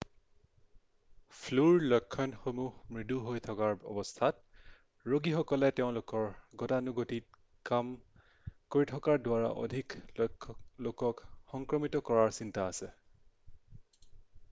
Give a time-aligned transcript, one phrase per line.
[1.39, 6.25] ফ্লুৰ লক্ষণসমূহ মৃদু হৈ থকাৰ অৱস্থাত ৰোগীসকলে তেওঁলোকৰ
[6.63, 7.37] গতানুগতিক
[7.71, 7.91] কাম
[8.77, 9.97] কৰি থকাৰ দ্বাৰা অধিক
[10.87, 11.21] লোকক
[11.53, 12.91] সংক্ৰমিত কৰাৰ চিন্তা আছে